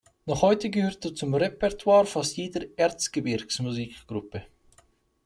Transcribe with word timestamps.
Noch 0.25 0.41
heute 0.41 0.71
gehört 0.71 1.05
er 1.05 1.13
zum 1.13 1.35
Repertoire 1.35 2.07
fast 2.07 2.35
jeder 2.35 2.63
Erzgebirgs-Musikgruppe. 2.75 4.47